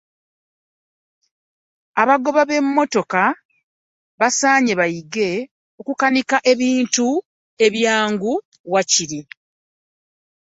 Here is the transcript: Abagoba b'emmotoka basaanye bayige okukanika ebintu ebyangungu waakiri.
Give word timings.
Abagoba 2.01 2.41
b'emmotoka 2.49 3.21
basaanye 4.19 4.73
bayige 4.79 5.29
okukanika 5.79 6.37
ebintu 6.51 7.07
ebyangungu 7.65 8.33
waakiri. 8.73 9.19